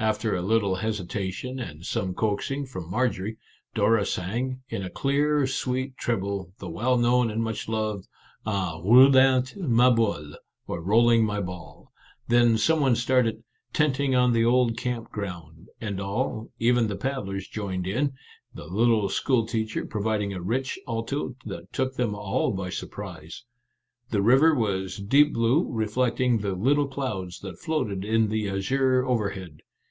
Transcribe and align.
After 0.00 0.36
a 0.36 0.42
little 0.42 0.76
hes 0.76 1.00
itation 1.00 1.60
and 1.60 1.84
some 1.84 2.14
coaxing 2.14 2.66
from 2.66 2.88
Marjorie, 2.88 3.36
Dora 3.74 4.06
sang, 4.06 4.62
in 4.68 4.84
a 4.84 4.90
clear, 4.90 5.44
sweet 5.44 5.96
treble, 5.98 6.52
the 6.60 6.68
well 6.70 6.96
known 6.96 7.32
and 7.32 7.42
much 7.42 7.68
loved" 7.68 8.06
En 8.46 8.54
Roulant 8.80 9.56
ma 9.56 9.90
Boule 9.90 10.36
"("Rolling 10.68 11.24
My 11.26 11.40
Ball"). 11.40 11.90
Then 12.28 12.56
some 12.58 12.78
one 12.78 12.94
started" 12.94 13.42
Tenting 13.72 14.14
on 14.14 14.32
the 14.32 14.44
Old 14.44 14.76
Camp 14.78 15.10
Ground," 15.10 15.66
and 15.80 15.98
all, 16.00 16.52
even 16.60 16.86
the 16.86 16.94
paddlers, 16.94 17.48
joined 17.48 17.88
in, 17.88 18.12
the 18.54 18.68
little 18.68 19.08
school 19.08 19.46
teacher 19.46 19.84
providing 19.84 20.32
a 20.32 20.40
rich 20.40 20.78
alto 20.86 21.34
that 21.44 21.72
took 21.72 21.94
them 21.96 22.14
all 22.14 22.52
by 22.52 22.70
surprise. 22.70 23.42
The 24.10 24.22
river 24.22 24.54
was 24.54 24.96
deep 24.98 25.34
blue, 25.34 25.68
reflecting 25.68 26.38
the 26.38 26.54
lit 26.54 26.76
tle 26.76 26.86
clouds 26.86 27.40
that 27.40 27.58
floated 27.58 28.04
in 28.04 28.28
the 28.28 28.48
azure 28.48 29.04
overhead. 29.04 29.58